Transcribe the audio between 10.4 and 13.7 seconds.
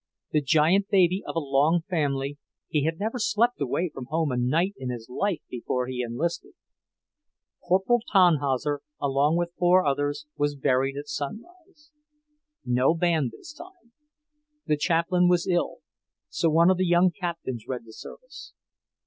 buried at sunrise. No band this